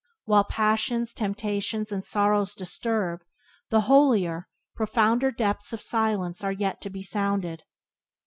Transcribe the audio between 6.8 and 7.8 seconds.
to be sounded.